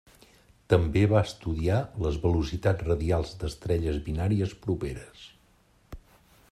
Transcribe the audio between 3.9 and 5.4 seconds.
binàries properes.